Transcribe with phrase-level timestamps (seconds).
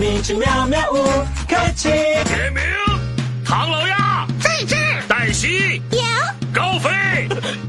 [0.00, 0.96] 米奇妙妙屋
[1.46, 2.62] 开启，点名：
[3.44, 6.00] 唐老鸭在这儿，黛西有，
[6.54, 6.88] 高飞。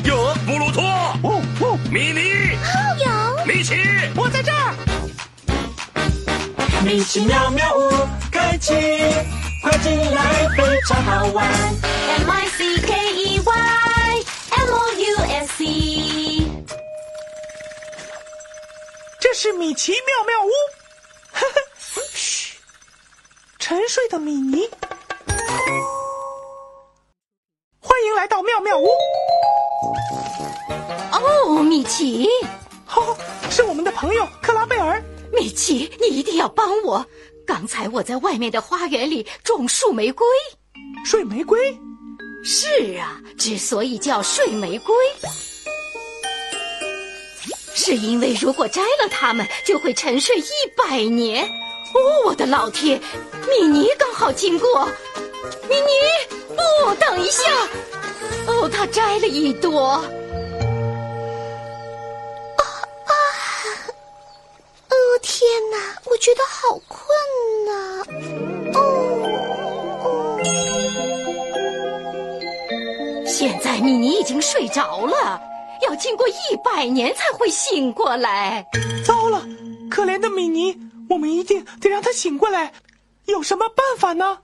[0.06, 0.82] 有，布鲁托。
[1.24, 2.58] 哦哦，米妮。
[3.04, 3.46] 有。
[3.46, 3.76] 米奇，
[4.16, 4.74] 我在这儿。
[6.86, 8.76] 米奇妙妙屋开启，
[9.62, 11.46] 快进来，非常好玩。
[12.18, 13.52] M I C K E Y
[14.52, 16.48] M O U S E。
[19.20, 20.50] 这是米奇妙妙屋。
[23.72, 24.70] 沉睡的米妮，
[27.80, 28.86] 欢迎来到妙妙屋。
[31.14, 32.28] 哦，米奇，
[32.94, 33.18] 哦，
[33.50, 35.02] 是我们的朋友克拉贝尔。
[35.32, 37.06] 米奇，你一定要帮我！
[37.48, 40.28] 刚才我在外面的花园里种树玫瑰。
[41.06, 41.58] 睡玫瑰，
[42.44, 44.94] 是啊，之所以叫睡玫瑰，
[47.74, 51.50] 是因为如果摘了它们，就会沉睡一百年。
[51.94, 53.00] 哦，我的老天！
[53.50, 54.86] 米妮刚好经过，
[55.70, 55.92] 米妮，
[56.56, 56.62] 不，
[56.96, 57.44] 等一下，
[58.48, 60.02] 哦，她摘了一朵。
[64.90, 67.00] 哦天哪，我觉得好困
[67.66, 68.04] 呐、
[68.74, 68.80] 哦
[70.04, 70.40] 哦，
[73.28, 75.40] 现在米妮已经睡着了，
[75.88, 76.34] 要经过一
[76.64, 78.66] 百年才会醒过来。
[79.06, 79.46] 糟了，
[79.92, 80.76] 可怜的米妮，
[81.12, 82.72] 我们一定得让他醒过来。
[83.26, 84.40] 有什么办法呢？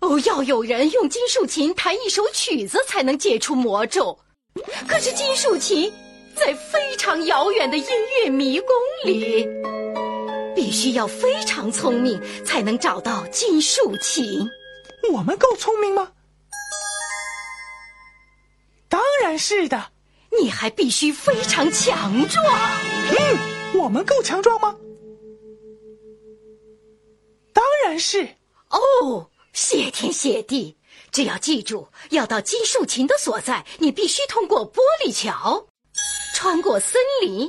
[0.00, 4.18] 哦，要有人用金属琴弹一首曲子才能解除魔咒。
[4.88, 5.92] 可是金属琴
[6.34, 7.86] 在非常遥远的音
[8.24, 8.68] 乐迷宫
[9.04, 9.46] 里，
[10.54, 14.48] 必须要非常聪明才能找到金属琴。
[15.12, 16.10] 我们够聪明吗？
[18.88, 19.90] 当然是的。
[20.40, 22.44] 你还必须非常强壮。
[23.10, 24.76] 嗯，我们够强壮吗？
[27.98, 28.28] 是。
[28.70, 30.76] 哦，谢天谢地！
[31.10, 35.66] 只要记住，要到金属琴的所在，你必须通过玻璃桥，
[36.34, 37.48] 穿过森林，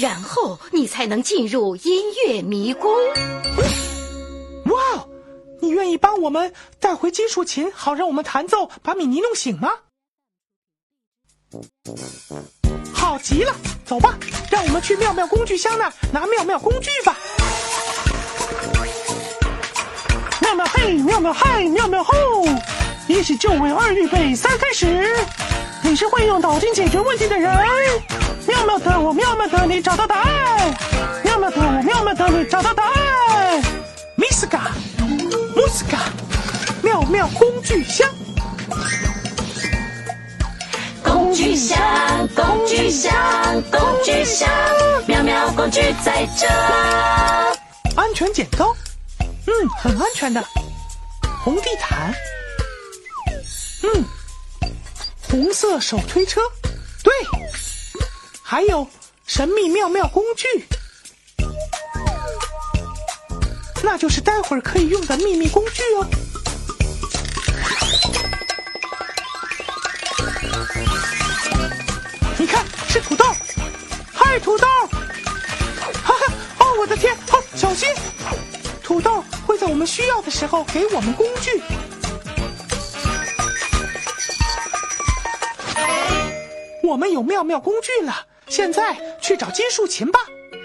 [0.00, 2.92] 然后你才能进入音乐迷宫。
[4.64, 5.08] 哇哦，
[5.60, 9.70] 你愿意帮我们带回金属琴，好让我们弹奏，把米妮弄醒吗？
[12.92, 13.54] 好极了，
[13.86, 14.18] 走吧，
[14.50, 17.16] 让我们去妙妙工具箱那儿拿妙妙工具吧。
[20.58, 22.12] 妙妙嘿，妙妙嗨，妙妙吼！
[23.06, 25.08] 一起就位，二预备，三开始。
[25.82, 27.54] 你是会用脑筋解决问题的人。
[28.44, 30.76] 妙妙的我，妙妙的你，找到答案。
[31.22, 33.62] 妙妙的我，妙妙的你，找到答案。
[34.16, 34.72] 米斯嘎，
[35.54, 35.98] 穆斯嘎，
[36.82, 38.08] 妙妙工具箱。
[41.04, 41.78] 工具箱，
[42.34, 43.14] 工具箱，
[43.70, 44.48] 工具箱，
[45.06, 46.48] 妙妙工具在这。
[47.94, 48.74] 安全剪刀，
[49.48, 50.44] 嗯，很安全的。
[51.42, 52.12] 红地毯，
[53.82, 54.04] 嗯，
[55.22, 56.42] 红色手推车，
[57.02, 57.10] 对，
[58.42, 58.86] 还有
[59.26, 60.46] 神秘妙妙工具，
[63.82, 66.06] 那就是待会儿可以用的秘密工具哦。
[72.36, 73.24] 你看，是土豆，
[74.12, 74.66] 嗨，土豆！
[76.04, 77.88] 哈哈，哦，我的天，哦，小心！
[79.88, 81.62] 需要的时候给我们工具。
[86.82, 88.14] 我们有妙妙工具了，
[88.48, 90.20] 现在去找金属琴吧。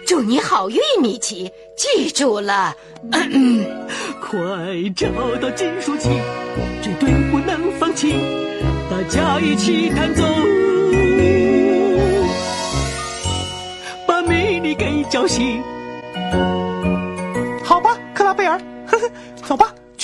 [0.05, 1.49] 祝你好运，米奇！
[1.77, 2.75] 记住了，
[4.19, 4.37] 快
[4.93, 5.07] 找
[5.41, 6.21] 到金属琴，
[6.81, 8.13] 绝对不能放弃，
[8.91, 10.23] 大家一起弹奏，
[14.05, 15.63] 把迷你给叫醒。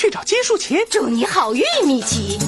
[0.09, 0.75] 去找金树琴。
[0.89, 2.39] 祝你好运，米奇。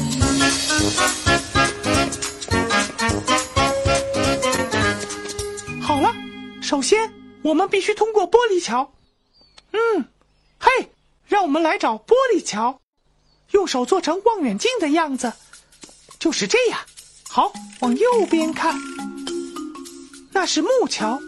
[5.79, 6.11] 好了，
[6.59, 7.13] 首先
[7.43, 8.91] 我们必须通过玻璃桥。
[9.73, 10.05] 嗯，
[10.59, 10.71] 嘿，
[11.27, 12.81] 让我们来找玻璃桥，
[13.51, 15.31] 用手做成望远镜的样子，
[16.17, 16.79] 就是这样。
[17.29, 18.75] 好，往右边看，
[20.31, 21.21] 那是木桥。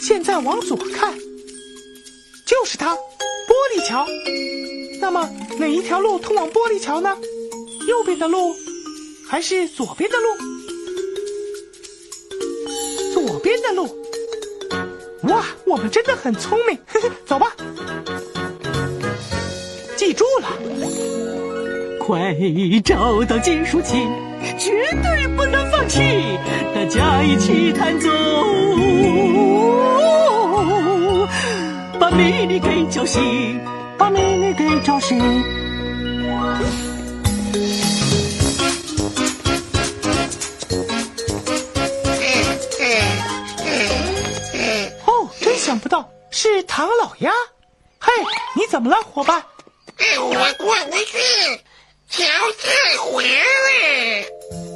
[0.00, 1.18] 现在往左看，
[2.46, 2.96] 就是它，
[3.46, 4.06] 玻璃桥。
[5.00, 5.28] 那么
[5.58, 7.16] 哪一条路通往玻璃桥呢？
[7.88, 8.54] 右边的路，
[9.28, 10.36] 还是左边的路？
[13.14, 13.88] 左边的路。
[15.22, 17.54] 哇，我们真的很聪明，呵呵，走吧。
[19.96, 20.48] 记住了，
[22.00, 22.34] 快
[22.84, 24.08] 找到金属琴，
[24.58, 24.70] 绝
[25.02, 26.00] 对不能放弃，
[26.74, 28.08] 大家一起弹奏，
[32.08, 33.60] 把米妮给叫醒，
[33.98, 35.18] 把米妮给叫醒。
[45.04, 47.32] 哦，真想不到是唐老鸭。
[47.98, 48.12] 嘿，
[48.54, 49.42] 你怎么了，伙伴？
[50.20, 51.60] 我过不去，
[52.08, 52.24] 桥
[52.62, 54.75] 太滑了。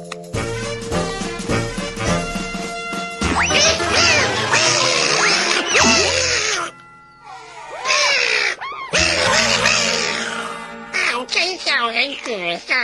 [11.91, 12.77] 人沮丧。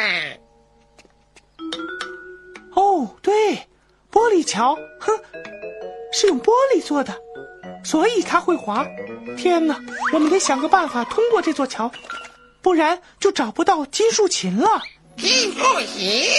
[2.76, 3.34] 哦，对，
[4.12, 5.20] 玻璃桥，哼，
[6.12, 7.16] 是用玻璃做的，
[7.84, 8.86] 所以它会滑。
[9.38, 9.80] 天哪，
[10.14, 11.92] 我们得想个办法通过这座桥，
[12.62, 14.84] 不然就找不到金属琴了。
[15.18, 16.30] 金属琴？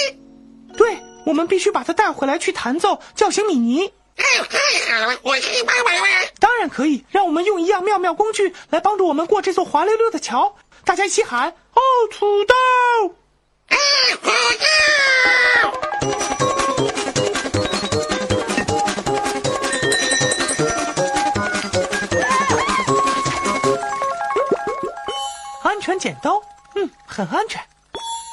[0.77, 3.87] 对，我们必须把它带回来去弹奏，叫醒米妮。
[3.87, 6.07] 哦，太好了，我可以帮忙吗？
[6.39, 10.57] 当然可以，让我们用一样妙妙工具来帮助我们过这座滑溜溜的桥。
[10.89, 11.81] 大家一起喊：哦，
[12.11, 12.55] 土豆！
[25.63, 26.41] 安全剪刀，
[26.75, 27.63] 嗯，很安全。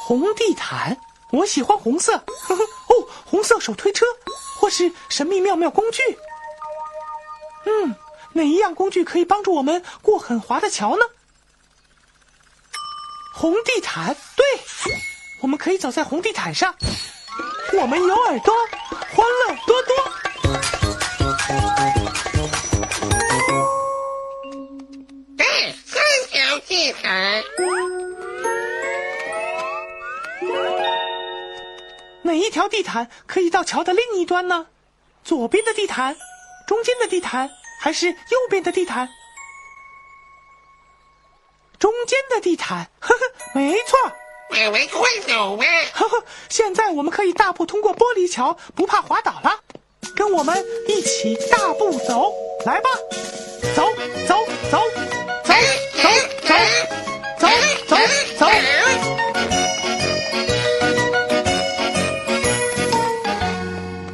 [0.06, 0.98] 红地毯，
[1.34, 2.14] 我喜欢红色。
[2.14, 4.06] 呵呵，哦，红色手推车，
[4.62, 6.02] 或是神秘妙妙工具。
[7.66, 7.94] 嗯，
[8.32, 11.04] 哪一样工具可以帮助我们过很滑的桥呢？
[13.38, 14.46] 红地毯，对，
[15.42, 16.74] 我们可以走在红地毯上。
[17.74, 18.54] 我们有耳朵，
[19.14, 19.94] 欢乐多多。
[25.38, 25.46] 对，
[25.86, 26.02] 三
[26.32, 27.44] 条地毯。
[32.22, 34.68] 哪一条地毯可以到桥的另一端呢？
[35.26, 36.16] 左边的地毯，
[36.66, 37.50] 中间的地毯，
[37.82, 38.16] 还是右
[38.50, 39.10] 边的地毯？
[41.86, 43.20] 中间的地毯，呵呵，
[43.54, 43.96] 没错。
[44.50, 45.64] 我们快走吧。
[45.94, 49.60] 呵呵，现在我们可以大步通过玻璃桥，不怕滑倒了。
[50.16, 52.34] 跟我们一起大步走，
[52.66, 52.90] 来吧！
[53.76, 53.88] 走
[54.28, 54.36] 走
[54.72, 54.80] 走
[55.44, 55.54] 走
[56.02, 56.10] 走
[56.42, 56.56] 走
[57.38, 57.48] 走
[57.86, 57.96] 走
[58.40, 58.48] 走。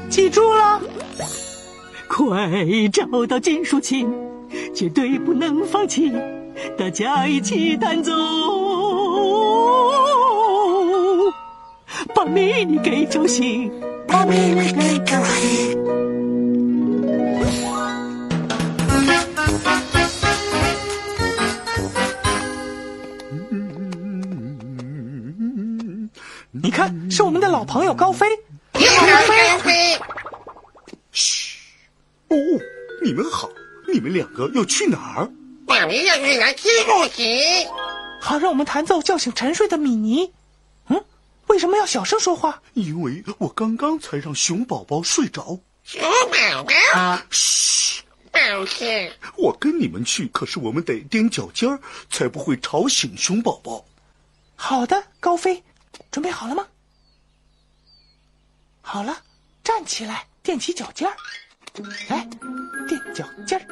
[0.10, 0.82] 记住了，
[2.10, 2.36] 快
[2.92, 4.14] 找到金属琴，
[4.76, 6.12] 绝对不能放弃，
[6.78, 8.12] 大家一起弹奏，
[12.16, 13.72] 把米妮给叫醒，
[14.08, 15.78] 把米妮给叫醒。
[26.54, 28.28] 你看，是我们的老朋友高飞。
[28.74, 29.14] 你好，高
[29.60, 29.74] 飞。
[31.12, 31.58] 嘘
[32.30, 32.36] 哦，
[33.04, 33.50] 你们好，
[33.92, 35.30] 你们两个要去哪儿？
[35.92, 37.68] 我们要去拿金属琴。
[38.22, 40.32] 好，让我们弹奏叫醒沉睡的米妮。
[40.88, 41.04] 嗯，
[41.48, 42.62] 为什么要小声说话？
[42.76, 45.60] 因为我刚刚才让熊宝宝睡着。
[45.84, 46.02] 熊
[46.54, 49.12] 宝宝，嘘，抱歉。
[49.36, 51.78] 我跟你们去，可是我们得踮脚尖儿，
[52.10, 53.84] 才不会吵醒熊宝宝。
[54.56, 55.62] 好的，高飞，
[56.10, 56.66] 准备好了吗？
[58.80, 59.22] 好了，
[59.62, 61.14] 站起来，踮起脚尖儿，
[62.08, 62.26] 来，
[62.88, 63.71] 踮脚尖儿，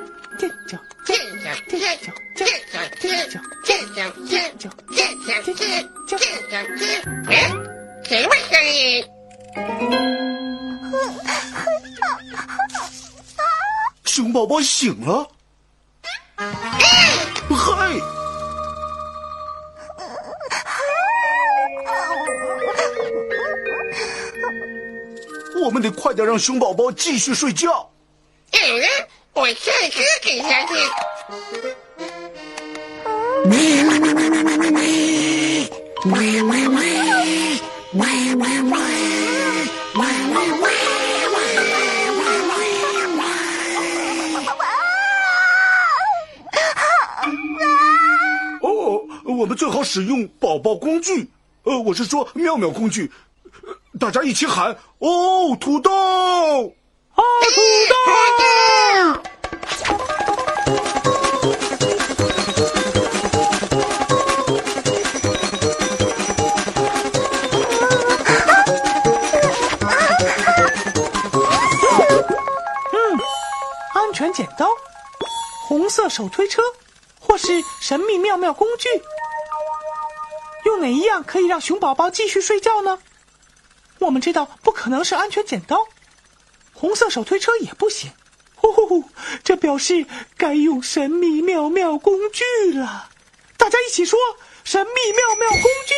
[14.80, 15.28] 醒了。
[16.38, 17.92] 嗨，
[25.62, 27.92] 我们得快点让熊宝宝继续睡觉。
[49.50, 51.28] 们最好使用宝宝工具，
[51.64, 53.12] 呃，我是说妙妙工具，
[53.64, 55.90] 呃大家一起喊哦，土豆！
[55.92, 56.72] 哦，
[57.16, 57.96] 土豆！
[72.94, 73.18] 嗯，
[73.96, 74.68] 安全剪刀，
[75.68, 76.62] 红色手推车，
[77.20, 77.48] 或是
[77.82, 78.88] 神秘妙妙工具，
[80.70, 83.00] 用哪一样可以让熊宝宝继续睡觉呢？
[83.98, 85.88] 我们知道不可能是安全剪刀，
[86.74, 88.12] 红色手推车也不行。
[88.54, 89.04] 呼呼呼，
[89.44, 90.06] 这表示
[90.38, 93.10] 该用神秘妙妙工具了。
[93.58, 94.20] 大家一起说：
[94.64, 95.94] 神秘妙妙工具。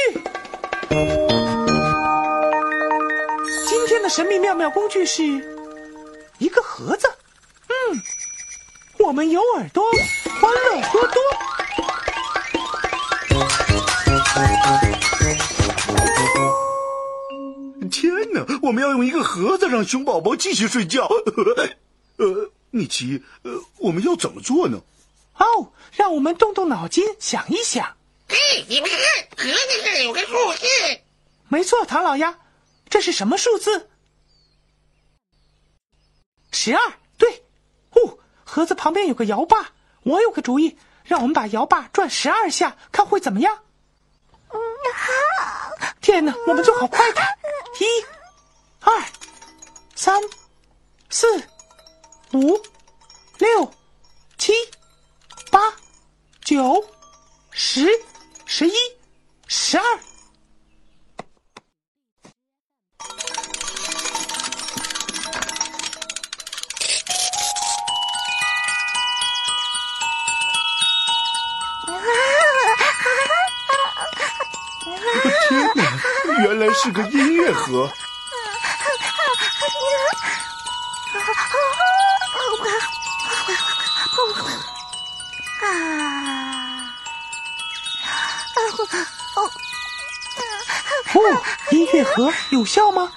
[3.68, 5.22] 今天的神秘妙妙工具是
[6.38, 7.12] 一个盒子。
[7.68, 8.02] 嗯，
[9.00, 9.84] 我们有耳朵，
[10.40, 11.22] 欢乐多多。
[18.72, 21.06] 我们要用一个盒子让熊宝宝继续睡觉。
[22.16, 24.82] 呃，米奇，呃，我们要怎么做呢？
[25.36, 27.98] 哦，让我们动动脑筋想一想。
[28.30, 28.38] 嘿，
[28.70, 29.00] 你们看，
[29.36, 30.66] 盒子上有个数字。
[31.50, 32.40] 没错，唐老鸭，
[32.90, 33.90] 这是什么数字？
[36.54, 36.94] 十二。
[37.18, 37.44] 对。
[37.90, 39.72] 哦，盒子旁边有个摇把，
[40.04, 43.64] 我有个主意，让我们把摇把转十二下，看会怎么样？
[44.48, 44.58] 嗯，
[44.96, 45.92] 好。
[46.00, 47.26] 天哪，我们做好快点！
[47.82, 47.86] 一、
[48.82, 49.06] 二、
[49.96, 50.20] 三、
[51.10, 51.28] 四、
[52.34, 52.60] 五、
[53.38, 53.72] 六、
[54.40, 54.54] 七、
[55.52, 55.60] 八、
[56.44, 56.84] 九、
[57.52, 57.88] 十、
[58.46, 58.74] 十一、
[59.48, 60.00] 十二。
[75.48, 75.84] 天哪，
[76.46, 77.92] 原来是个音乐盒。
[91.14, 91.20] 哦，
[91.72, 93.12] 音乐盒有效吗？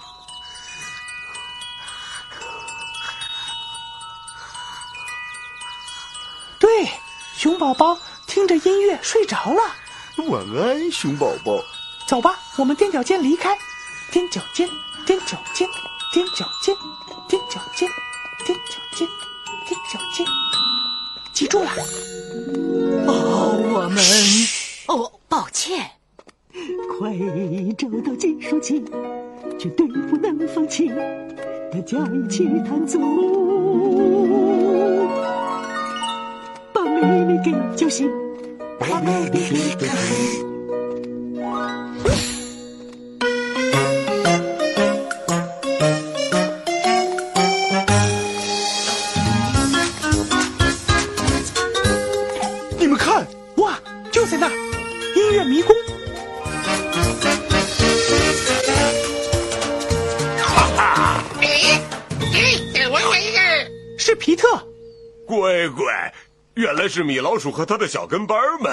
[6.59, 6.91] 对，
[7.37, 9.63] 熊宝宝听着音乐睡着了。
[10.29, 11.63] 晚安，熊宝宝。
[12.07, 13.57] 走吧，我们踮脚尖离开。
[14.11, 14.69] 踮脚尖，
[15.07, 15.69] 踮脚尖，
[16.13, 16.75] 踮脚尖，
[17.29, 17.89] 踮脚尖，
[18.47, 19.09] 踮脚尖，
[19.67, 20.27] 踮脚尖。
[21.33, 21.71] 记住了。
[23.89, 24.03] 们
[24.87, 25.91] 哦，抱歉。
[26.99, 27.13] 快
[27.77, 28.85] 找到计数器，
[29.59, 30.89] 绝对不能放弃，
[31.73, 33.01] 大家一起探索，
[36.73, 38.09] 把秘密给叫醒，
[38.79, 40.54] 把秘密给。
[67.35, 68.73] 老鼠和他的小跟班们。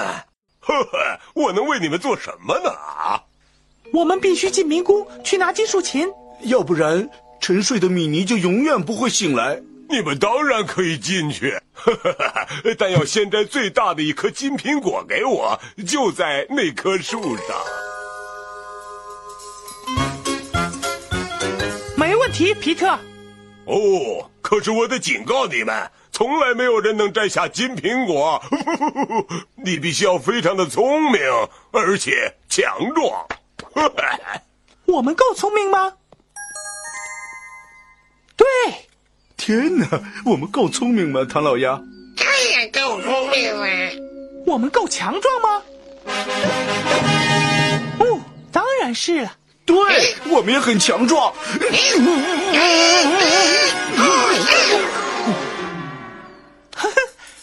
[0.60, 2.70] 呵呵，我能为你们做什么呢？
[2.70, 3.20] 啊？
[3.92, 6.08] 我们必须进迷宫去拿金属琴。
[6.42, 9.60] 要不然沉睡的米妮就永远不会醒来。
[9.88, 12.46] 你们当然可以进去，呵呵呵
[12.78, 17.46] 但要先摘最大的一颗金苹果给我，就在那棵树上。
[21.96, 22.96] 没问题，皮特。
[23.64, 28.40] 哦，可是我得警告你们，从来没有人能摘下金苹果。
[29.64, 31.20] 你必须要非常的聪明，
[31.72, 33.26] 而且强壮。
[34.86, 35.94] 我们够聪明吗？
[38.36, 38.46] 对。
[39.36, 39.88] 天哪，
[40.24, 41.80] 我们够聪明吗，唐老鸭？
[42.16, 43.66] 当然够聪明了。
[44.46, 45.62] 我们够强壮吗？
[47.98, 48.20] 哦，
[48.52, 49.32] 当然是了。
[49.64, 49.76] 对，
[50.28, 51.32] 我们也很强壮。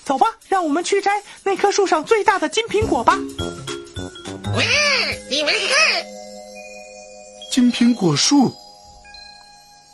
[0.10, 3.14] 走吧，让我们去摘那棵树上最大的金苹果吧。
[4.56, 4.64] 哇，
[5.30, 6.04] 你们看，
[7.52, 8.52] 金苹果树，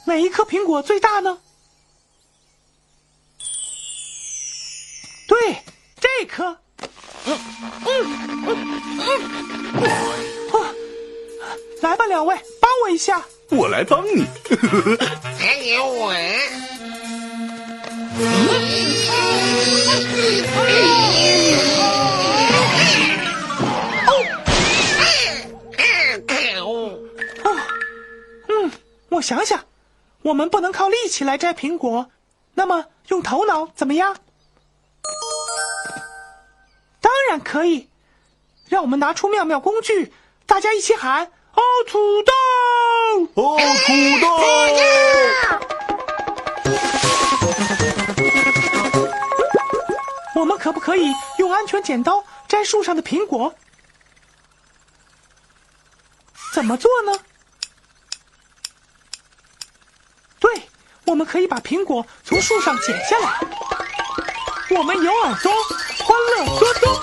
[0.06, 1.38] 哪一颗苹果最大呢？
[5.28, 5.38] 对，
[6.00, 6.58] 这颗。
[7.26, 7.38] 嗯
[7.86, 7.88] 嗯
[8.46, 8.58] 嗯
[10.54, 10.76] 嗯、
[11.82, 13.22] 来吧，两位，帮我一下。
[13.50, 14.24] 我来帮你。
[15.38, 16.14] 还有我。
[18.18, 18.24] 嗯，
[29.10, 29.66] 我想想，
[30.22, 32.10] 我们不能靠力气来摘苹果，
[32.54, 34.16] 那么用头脑怎么样？
[37.02, 37.90] 当然可以，
[38.70, 40.14] 让我们拿出妙妙工具，
[40.46, 42.32] 大家一起喊：哦，土豆！
[43.34, 43.92] 哦，土
[44.22, 44.28] 豆！
[50.36, 53.56] 我们可不可以用安全剪刀摘树上的苹果？
[56.54, 57.12] 怎么做呢？
[60.40, 60.70] 对，
[61.06, 63.40] 我们可以把苹果从树上剪下来。
[64.78, 65.52] 我们有耳朵，
[66.04, 67.02] 欢乐多多。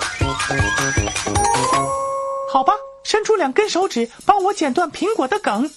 [2.51, 2.73] 好吧，
[3.03, 5.69] 伸出两根手指，帮我剪断苹果的梗。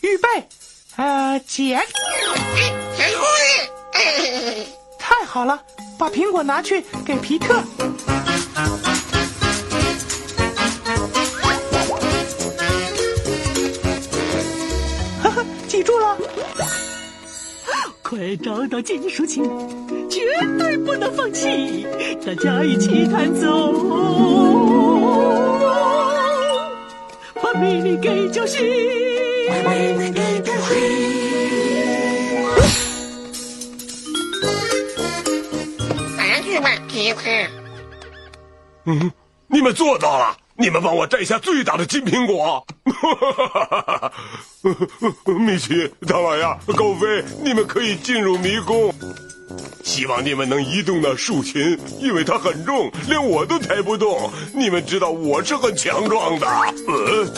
[0.00, 0.48] 预备，
[0.96, 1.80] 呃，剪。
[4.98, 5.62] 太好了，
[5.98, 7.54] 把苹果拿去给皮特。
[15.22, 16.16] 哈哈，记住了。
[18.02, 19.42] 快找到金属琴，
[20.10, 20.20] 绝
[20.58, 21.86] 对不能放弃！
[22.24, 23.72] 大家一起弹奏，
[27.42, 28.58] 把秘密给浇熄。
[37.04, 37.30] 去吧，皮特。
[38.86, 39.12] 嗯，
[39.48, 40.36] 你们做到了！
[40.56, 42.64] 你们帮我摘下最大的金苹果。
[45.26, 48.94] 米奇、大马呀、高飞，你们可以进入迷宫。
[49.82, 54.30] 希望你们能移动那竖琴，因为它很重，连我都抬不动。
[54.54, 56.46] 你们知道我是很强壮的。
[56.88, 57.28] 嗯，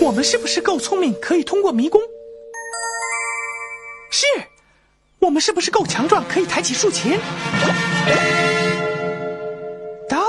[0.02, 2.00] 我们是不是够聪明，可以通过迷宫？
[5.18, 7.18] 我们是不是够强壮，可以抬起竖琴？
[10.08, 10.22] 当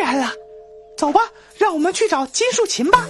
[0.00, 0.30] 然了，
[0.96, 1.20] 走吧，
[1.58, 3.06] 让我们去找金竖琴吧。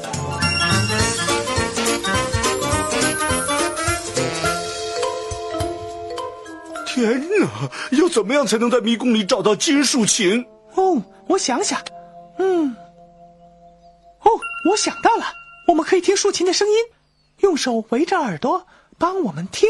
[6.86, 7.48] 天哪！
[7.90, 10.46] 要怎么样才能在迷宫里找到金竖琴？
[10.76, 11.80] 哦，我想想，
[12.38, 12.74] 嗯，
[14.20, 14.30] 哦，
[14.70, 15.26] 我想到了，
[15.66, 16.74] 我们可以听竖琴的声音，
[17.40, 18.66] 用手围着耳朵
[18.96, 19.68] 帮我们听。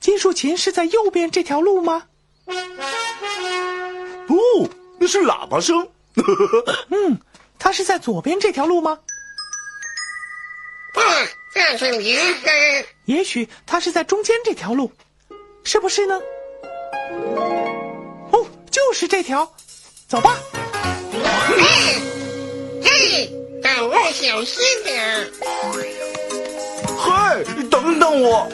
[0.00, 2.04] 金属琴是在右边这条路吗？
[4.26, 5.86] 不，那是喇叭声。
[6.90, 7.18] 嗯，
[7.58, 8.98] 它是在左边这条路吗？
[10.94, 11.00] 不，
[11.54, 12.50] 这是铃声。
[13.04, 14.90] 也许它是在中间这条路，
[15.64, 16.20] 是不是呢？
[18.32, 19.52] 哦，就是这条，
[20.08, 20.38] 走吧。
[22.82, 23.30] 嘿，
[23.62, 25.30] 走路小心点。
[26.98, 28.50] 嘿，等等我。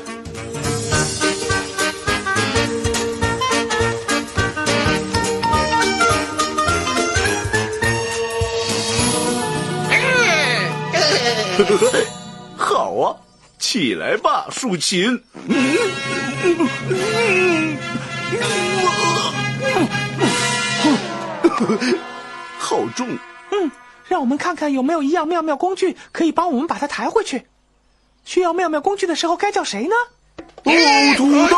[12.56, 13.16] 好啊，
[13.58, 15.22] 起来吧，竖琴。
[22.58, 23.08] 好重。
[23.50, 23.70] 嗯，
[24.08, 27.46] 让我们看看有没有一样妙妙工具可以帮我们把它抬回去。
[28.24, 29.94] 需要妙妙工具的时候，该叫谁呢？
[30.64, 30.72] 哦，
[31.16, 31.56] 土豆。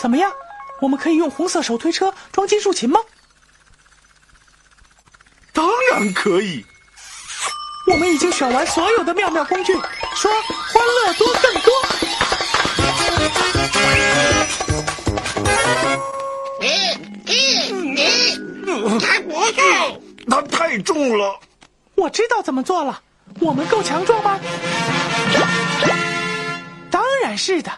[0.00, 0.30] 怎么样？
[0.80, 3.00] 我们可以用红色手推车装金竖琴吗？
[5.52, 6.64] 当然可以。
[7.86, 9.72] 我们已经选完所有的妙妙工具，
[10.14, 10.30] 说
[10.72, 11.72] 欢乐多更多。
[18.98, 21.40] 抬不动，它太重了。
[21.94, 23.02] 我知道怎么做了。
[23.40, 24.38] 我们够强壮吗？
[26.90, 27.72] 当然是的。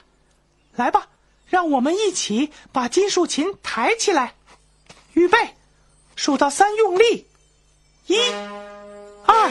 [0.75, 1.07] 来吧，
[1.47, 4.35] 让我们一起把金属琴抬起来。
[5.13, 5.55] 预备，
[6.17, 7.27] 数到三，用力。
[8.09, 8.19] 一、
[9.25, 9.49] 二、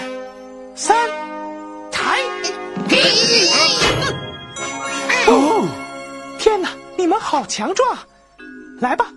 [0.76, 1.10] 三，
[1.90, 2.20] 抬！
[5.28, 5.66] 哦，
[6.38, 6.70] 天哪！
[6.98, 7.98] 你们好强壮！
[8.82, 9.08] 来吧，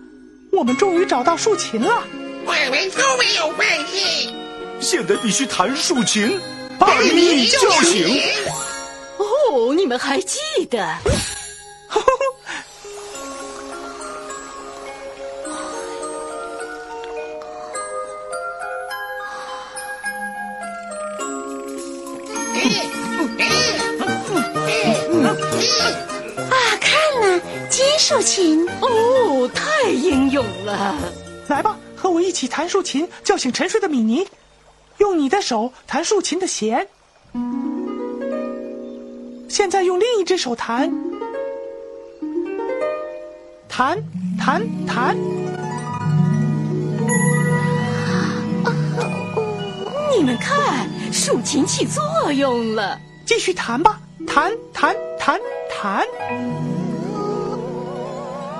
[0.53, 2.01] 我们终于找到竖琴了。
[2.45, 4.33] 我们都没有放弃。
[4.79, 6.39] 现在必须弹竖琴，
[6.79, 8.21] 把你叫醒。
[9.17, 10.39] 哦，你们还记
[10.71, 10.95] 得？
[28.07, 28.69] 竖琴。
[28.81, 30.95] 哦，太英勇了！
[31.47, 34.27] 来吧，和我一起弹竖琴，叫醒沉睡的米妮。
[34.99, 36.87] 用你的手弹竖琴的弦，
[39.49, 40.93] 现在用另一只手弹，
[43.67, 43.97] 弹
[44.37, 45.17] 弹弹。
[50.15, 52.99] 你们看，竖琴起作用了。
[53.25, 55.39] 继续弹吧，弹弹弹
[55.81, 56.05] 弹。
[56.05, 56.74] 哦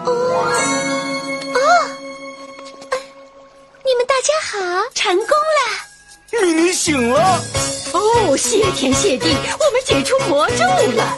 [0.06, 0.12] 哦，
[3.84, 4.58] 你们大家好，
[4.94, 6.42] 成功了！
[6.42, 7.42] 米妮醒了。
[7.94, 10.64] 哦，谢天谢地，我们解除魔咒
[10.96, 11.04] 了。
[11.04, 11.18] 啊，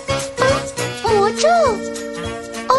[1.04, 1.50] 魔咒！
[2.69, 2.76] 哦，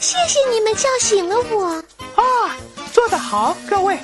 [0.00, 1.82] 谢谢你们叫醒了我。
[2.14, 2.56] 啊，
[2.92, 3.98] 做得好，各位。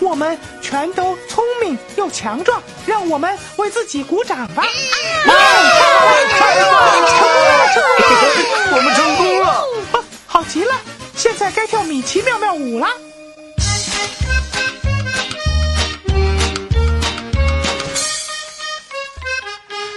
[0.00, 4.64] 我们全都聪明又强壮，让我们为自己鼓掌吧！
[5.26, 7.04] 太棒了！
[8.72, 9.66] 我们成功了！
[10.32, 10.72] 好极了！
[11.16, 12.86] 现在该跳米奇妙妙舞了。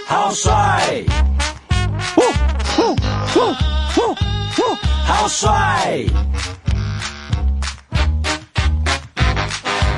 [0.08, 1.04] 好帅！
[2.16, 2.22] 呜
[2.78, 2.96] 呜
[3.36, 3.54] 呜
[3.96, 4.10] 呜
[4.58, 4.76] 呜！
[5.06, 6.04] 好帅！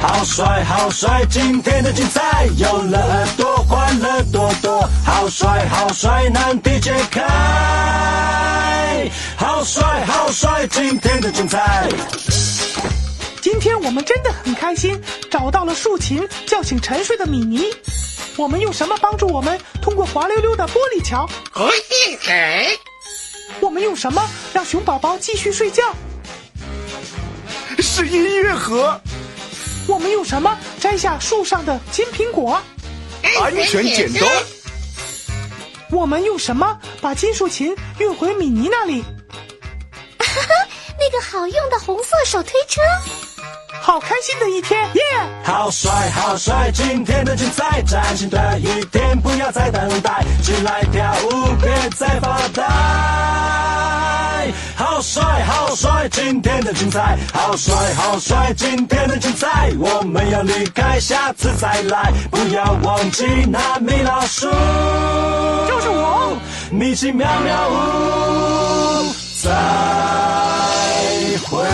[0.03, 4.87] 好帅好帅，今天的精彩有了耳朵，欢乐多多。
[5.03, 7.25] 好帅好帅，难题解开。
[9.47, 11.89] 好帅好帅，今天的精彩。
[13.41, 17.73] 今天我们真的很开心，找到了竖琴，叫醒沉睡的米妮。
[18.37, 21.29] 我们用什么帮助我们通过滑溜溜的玻璃桥？
[21.53, 22.67] 和电台。
[23.61, 25.95] 我们用什么让熊宝宝继续睡觉？
[27.79, 29.01] 是音乐盒。
[29.87, 32.61] 我们用什么摘下树上的金苹果？
[33.41, 34.27] 安全剪刀。
[35.93, 39.05] 我们用什么把金属琴运回米妮那里？
[41.21, 42.81] 好用的红色手推车。
[43.83, 45.03] 好开心的一天，耶！
[45.45, 52.65] 好帅好帅，今天的精彩，崭新的一天，不要再等待，起来跳舞，别再发呆。
[54.75, 66.37] 好帅好帅，今天的精彩，好帅好帅，今天的精彩，我们要离开，下次再来，不要忘记那米老鼠，就是我，
[66.71, 69.51] 米奇妙妙屋，再
[71.39, 71.65] 会。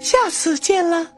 [0.00, 1.17] 下次见了。